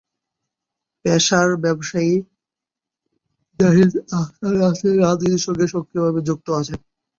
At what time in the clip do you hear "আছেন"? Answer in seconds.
6.59-6.79